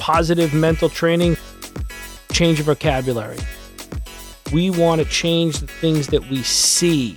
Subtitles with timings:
[0.00, 1.36] positive mental training,
[2.32, 3.38] change your vocabulary.
[4.52, 7.14] We want to change the things that we see,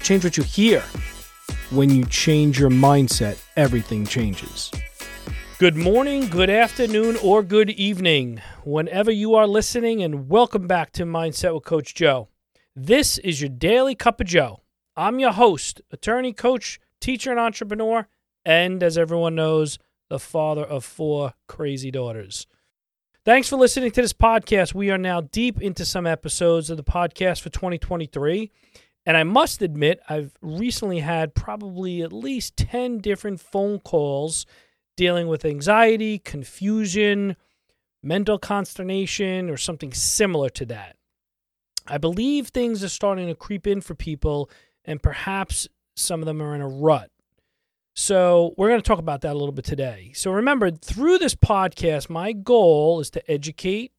[0.00, 0.82] change what you hear.
[1.70, 4.70] When you change your mindset, everything changes.
[5.58, 11.04] Good morning, good afternoon, or good evening, whenever you are listening, and welcome back to
[11.04, 12.28] Mindset with Coach Joe.
[12.76, 14.60] This is your daily cup of Joe.
[14.96, 18.08] I'm your host, attorney, coach, teacher, and entrepreneur,
[18.44, 19.78] and as everyone knows,
[20.12, 22.46] the father of four crazy daughters.
[23.24, 24.74] Thanks for listening to this podcast.
[24.74, 28.50] We are now deep into some episodes of the podcast for 2023.
[29.06, 34.44] And I must admit, I've recently had probably at least 10 different phone calls
[34.98, 37.36] dealing with anxiety, confusion,
[38.02, 40.96] mental consternation, or something similar to that.
[41.86, 44.50] I believe things are starting to creep in for people,
[44.84, 47.10] and perhaps some of them are in a rut.
[47.94, 50.12] So, we're going to talk about that a little bit today.
[50.14, 53.92] So, remember, through this podcast, my goal is to educate,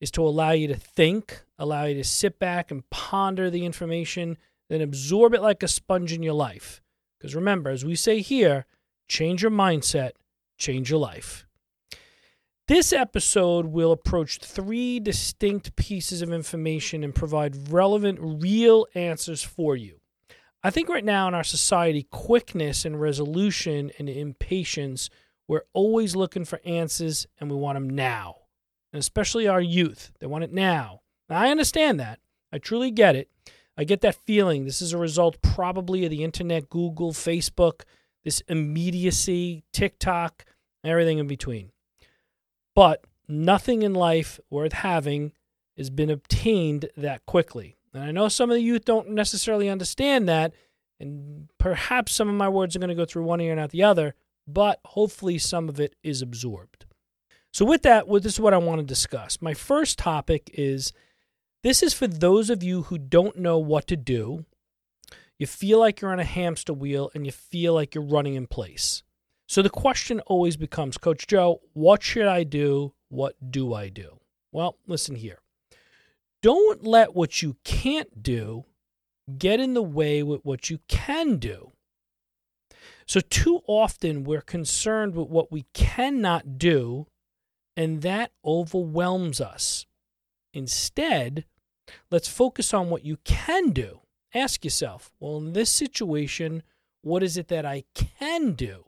[0.00, 4.38] is to allow you to think, allow you to sit back and ponder the information,
[4.68, 6.82] then absorb it like a sponge in your life.
[7.18, 8.66] Because remember, as we say here,
[9.08, 10.12] change your mindset,
[10.56, 11.46] change your life.
[12.66, 19.74] This episode will approach three distinct pieces of information and provide relevant, real answers for
[19.74, 19.97] you.
[20.62, 25.08] I think right now in our society, quickness and resolution and impatience,
[25.46, 28.36] we're always looking for answers and we want them now.
[28.92, 31.00] And especially our youth, they want it now.
[31.28, 31.38] now.
[31.38, 32.18] I understand that.
[32.52, 33.30] I truly get it.
[33.76, 34.64] I get that feeling.
[34.64, 37.82] This is a result probably of the internet, Google, Facebook,
[38.24, 40.44] this immediacy, TikTok,
[40.82, 41.70] everything in between.
[42.74, 45.32] But nothing in life worth having
[45.76, 47.77] has been obtained that quickly.
[47.98, 50.54] And I know some of the youth don't necessarily understand that,
[51.00, 53.70] and perhaps some of my words are going to go through one ear and out
[53.70, 54.14] the other,
[54.46, 56.86] but hopefully some of it is absorbed.
[57.52, 59.42] So, with that, this is what I want to discuss.
[59.42, 60.92] My first topic is
[61.64, 64.44] this is for those of you who don't know what to do.
[65.40, 68.46] You feel like you're on a hamster wheel and you feel like you're running in
[68.46, 69.02] place.
[69.48, 72.92] So the question always becomes Coach Joe, what should I do?
[73.08, 74.20] What do I do?
[74.52, 75.40] Well, listen here.
[76.42, 78.64] Don't let what you can't do
[79.36, 81.72] get in the way with what you can do.
[83.06, 87.06] So, too often we're concerned with what we cannot do,
[87.76, 89.86] and that overwhelms us.
[90.52, 91.44] Instead,
[92.10, 94.00] let's focus on what you can do.
[94.34, 96.62] Ask yourself, well, in this situation,
[97.02, 98.84] what is it that I can do?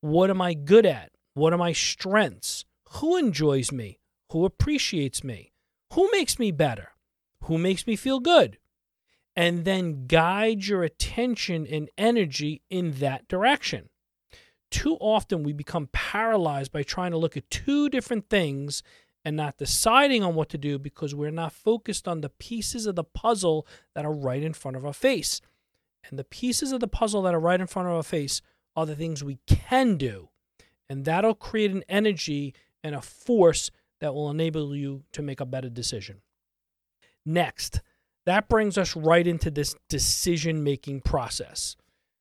[0.00, 1.10] What am I good at?
[1.34, 2.64] What are my strengths?
[2.96, 3.98] Who enjoys me?
[4.30, 5.52] Who appreciates me?
[5.92, 6.90] Who makes me better?
[7.44, 8.58] Who makes me feel good?
[9.34, 13.88] And then guide your attention and energy in that direction.
[14.70, 18.82] Too often we become paralyzed by trying to look at two different things
[19.24, 22.96] and not deciding on what to do because we're not focused on the pieces of
[22.96, 25.40] the puzzle that are right in front of our face.
[26.08, 28.40] And the pieces of the puzzle that are right in front of our face
[28.76, 30.28] are the things we can do.
[30.88, 35.46] And that'll create an energy and a force that will enable you to make a
[35.46, 36.22] better decision.
[37.24, 37.80] Next,
[38.26, 41.76] that brings us right into this decision making process.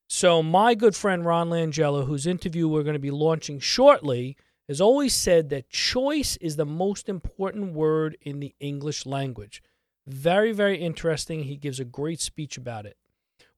[0.10, 4.80] So, my good friend Ron Langella, whose interview we're going to be launching shortly, has
[4.80, 9.62] always said that choice is the most important word in the English language.
[10.06, 11.44] Very, very interesting.
[11.44, 12.98] He gives a great speech about it.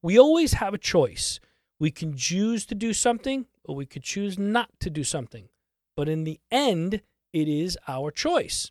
[0.02, 1.38] We always have a choice.
[1.78, 5.48] We can choose to do something or we could choose not to do something.
[5.96, 7.02] But in the end,
[7.32, 8.70] it is our choice.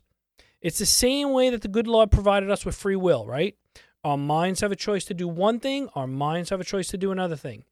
[0.60, 3.56] It's the same way that the good Lord provided us with free will, right?
[4.04, 6.98] Our minds have a choice to do one thing, our minds have a choice to
[6.98, 7.64] do another thing.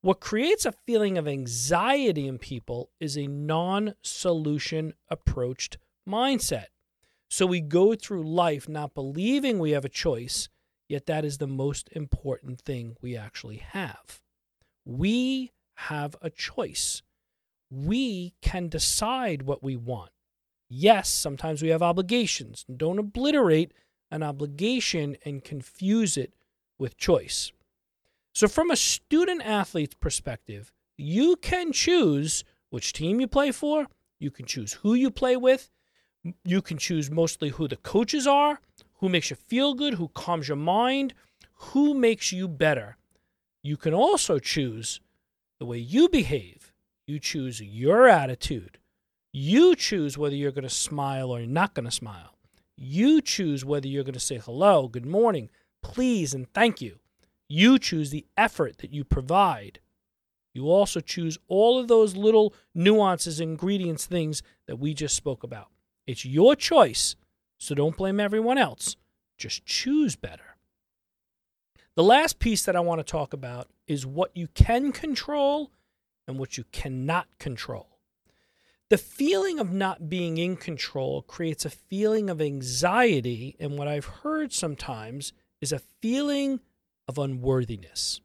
[0.00, 5.78] What creates a feeling of anxiety in people is a non solution approached
[6.08, 6.66] mindset.
[7.28, 10.48] So we go through life not believing we have a choice,
[10.88, 14.20] yet that is the most important thing we actually have.
[14.84, 17.02] We have a choice.
[17.70, 20.10] We can decide what we want.
[20.74, 22.64] Yes, sometimes we have obligations.
[22.74, 23.74] Don't obliterate
[24.10, 26.32] an obligation and confuse it
[26.78, 27.52] with choice.
[28.32, 33.86] So, from a student athlete's perspective, you can choose which team you play for,
[34.18, 35.68] you can choose who you play with,
[36.42, 38.58] you can choose mostly who the coaches are,
[38.94, 41.12] who makes you feel good, who calms your mind,
[41.52, 42.96] who makes you better.
[43.62, 45.02] You can also choose
[45.58, 46.72] the way you behave.
[47.06, 48.78] You choose your attitude.
[49.34, 52.36] You choose whether you're going to smile or you're not going to smile.
[52.76, 55.48] You choose whether you're going to say hello, good morning,
[55.82, 56.98] please, and thank you.
[57.48, 59.80] You choose the effort that you provide.
[60.52, 65.68] You also choose all of those little nuances, ingredients, things that we just spoke about.
[66.06, 67.16] It's your choice,
[67.58, 68.96] so don't blame everyone else.
[69.38, 70.56] Just choose better.
[71.94, 75.70] The last piece that I want to talk about is what you can control
[76.28, 77.91] and what you cannot control.
[78.92, 84.04] The feeling of not being in control creates a feeling of anxiety, and what I've
[84.04, 86.60] heard sometimes is a feeling
[87.08, 88.20] of unworthiness.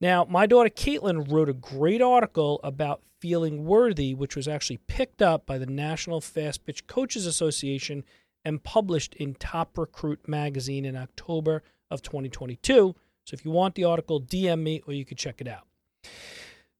[0.00, 5.20] Now, my daughter Caitlin wrote a great article about feeling worthy, which was actually picked
[5.20, 8.04] up by the National Fast Pitch Coaches Association
[8.44, 12.94] and published in Top Recruit magazine in October of 2022.
[13.24, 15.66] So if you want the article, DM me or you can check it out.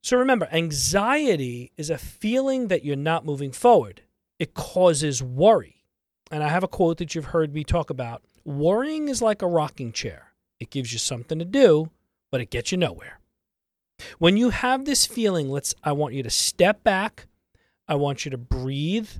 [0.02, 4.02] So remember, anxiety is a feeling that you're not moving forward.
[4.38, 5.84] It causes worry.
[6.30, 8.22] And I have a quote that you've heard me talk about.
[8.44, 10.32] Worrying is like a rocking chair.
[10.58, 11.90] It gives you something to do,
[12.32, 13.20] but it gets you nowhere.
[14.18, 17.28] When you have this feeling, let's I want you to step back.
[17.86, 19.10] I want you to breathe.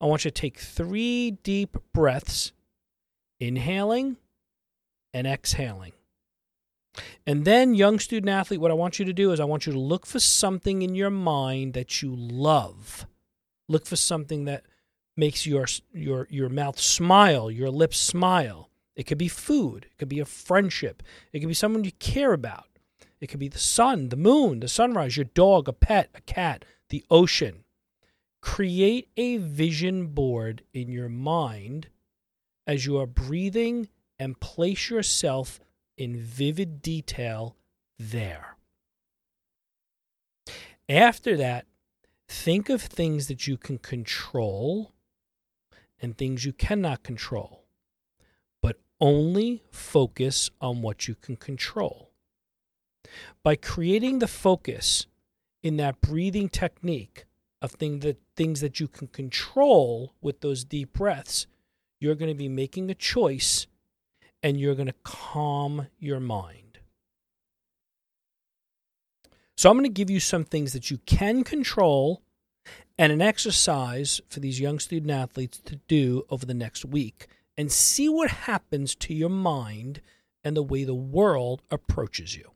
[0.00, 2.52] I want you to take 3 deep breaths,
[3.40, 4.18] inhaling
[5.12, 5.92] and exhaling.
[7.26, 9.72] And then, young student athlete, what I want you to do is I want you
[9.72, 13.06] to look for something in your mind that you love.
[13.68, 14.64] Look for something that
[15.16, 18.70] makes your your your mouth smile, your lips smile.
[18.94, 21.02] It could be food, it could be a friendship,
[21.32, 22.68] it could be someone you care about.
[23.20, 26.64] It could be the sun, the moon, the sunrise, your dog, a pet, a cat,
[26.90, 27.64] the ocean.
[28.42, 31.88] Create a vision board in your mind
[32.66, 33.88] as you are breathing
[34.18, 35.58] and place yourself
[35.96, 37.56] in vivid detail
[37.98, 38.56] there.
[40.88, 41.66] After that,
[42.28, 44.92] think of things that you can control
[46.00, 47.64] and things you cannot control,
[48.60, 52.10] but only focus on what you can control.
[53.42, 55.06] By creating the focus
[55.62, 57.24] in that breathing technique
[57.62, 61.46] of thing that, things that you can control with those deep breaths,
[62.00, 63.66] you're going to be making a choice
[64.44, 66.78] and you're going to calm your mind.
[69.56, 72.20] So, I'm going to give you some things that you can control
[72.98, 77.26] and an exercise for these young student athletes to do over the next week
[77.56, 80.02] and see what happens to your mind
[80.44, 82.50] and the way the world approaches you.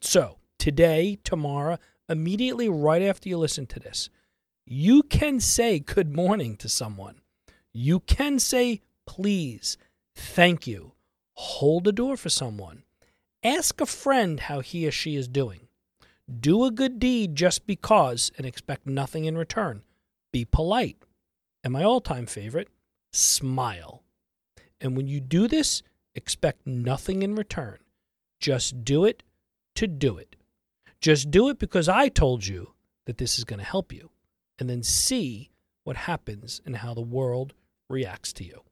[0.00, 1.78] So, today, tomorrow,
[2.08, 4.08] immediately right after you listen to this,
[4.66, 7.22] you can say good morning to someone.
[7.72, 9.76] You can say please
[10.14, 10.92] Thank you.
[11.34, 12.82] Hold the door for someone.
[13.42, 15.68] Ask a friend how he or she is doing.
[16.30, 19.82] Do a good deed just because and expect nothing in return.
[20.32, 20.98] Be polite.
[21.64, 22.68] And my all time favorite,
[23.12, 24.02] smile.
[24.80, 25.82] And when you do this,
[26.14, 27.78] expect nothing in return.
[28.38, 29.22] Just do it
[29.74, 30.36] to do it.
[31.00, 32.74] Just do it because I told you
[33.06, 34.10] that this is going to help you.
[34.58, 35.50] And then see
[35.84, 37.54] what happens and how the world
[37.88, 38.62] reacts to you.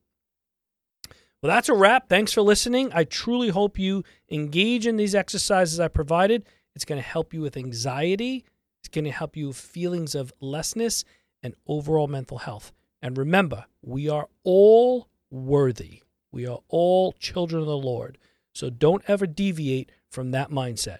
[1.42, 2.08] Well, that's a wrap.
[2.08, 2.90] Thanks for listening.
[2.92, 6.44] I truly hope you engage in these exercises I provided.
[6.74, 8.44] It's going to help you with anxiety,
[8.80, 11.04] it's going to help you with feelings of lessness
[11.42, 12.72] and overall mental health.
[13.02, 16.02] And remember, we are all worthy.
[16.32, 18.18] We are all children of the Lord.
[18.52, 20.98] So don't ever deviate from that mindset.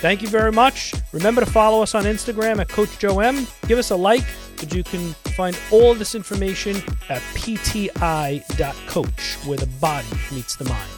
[0.00, 0.94] Thank you very much.
[1.12, 3.46] Remember to follow us on Instagram at Coach Joe M.
[3.66, 4.24] Give us a like,
[4.58, 6.76] but you can find all this information
[7.08, 8.38] at pti.coach,
[9.46, 10.97] where the body meets the mind.